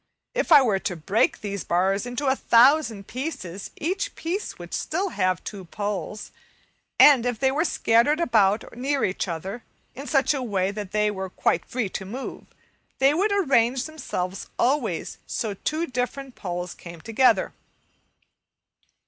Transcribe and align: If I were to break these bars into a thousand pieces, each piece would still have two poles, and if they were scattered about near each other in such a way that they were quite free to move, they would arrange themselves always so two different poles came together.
If 0.33 0.51
I 0.51 0.63
were 0.63 0.79
to 0.79 0.95
break 0.95 1.41
these 1.41 1.63
bars 1.63 2.07
into 2.07 2.25
a 2.25 2.35
thousand 2.35 3.05
pieces, 3.05 3.69
each 3.75 4.15
piece 4.15 4.57
would 4.57 4.73
still 4.73 5.09
have 5.09 5.43
two 5.43 5.65
poles, 5.65 6.31
and 6.97 7.23
if 7.23 7.37
they 7.37 7.51
were 7.51 7.63
scattered 7.63 8.19
about 8.19 8.75
near 8.75 9.05
each 9.05 9.27
other 9.27 9.63
in 9.93 10.07
such 10.07 10.33
a 10.33 10.41
way 10.41 10.71
that 10.71 10.91
they 10.91 11.11
were 11.11 11.29
quite 11.29 11.63
free 11.65 11.87
to 11.89 12.03
move, 12.03 12.47
they 12.97 13.13
would 13.13 13.31
arrange 13.31 13.83
themselves 13.85 14.49
always 14.57 15.19
so 15.27 15.53
two 15.53 15.85
different 15.85 16.33
poles 16.33 16.73
came 16.73 16.99
together. 17.01 17.53